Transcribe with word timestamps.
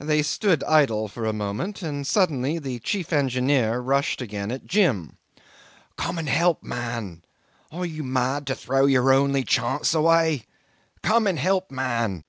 They 0.00 0.22
stood 0.22 0.64
idle 0.64 1.06
for 1.06 1.24
a 1.24 1.32
moment, 1.32 1.80
and 1.80 2.04
suddenly 2.04 2.58
the 2.58 2.80
chief 2.80 3.12
engineer 3.12 3.78
rushed 3.78 4.20
again 4.20 4.50
at 4.50 4.66
Jim. 4.66 5.18
'"Come 5.96 6.18
and 6.18 6.28
help, 6.28 6.64
man! 6.64 7.22
Are 7.70 7.86
you 7.86 8.02
mad 8.02 8.44
to 8.48 8.56
throw 8.56 8.86
your 8.86 9.12
only 9.12 9.44
chance 9.44 9.94
away? 9.94 10.46
Come 11.04 11.28
and 11.28 11.38
help, 11.38 11.70
man! 11.70 12.24